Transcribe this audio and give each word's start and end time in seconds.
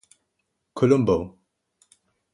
Columbo. 0.79 1.17